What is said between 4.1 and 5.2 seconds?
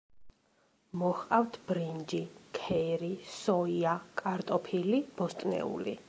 კარტოფილი,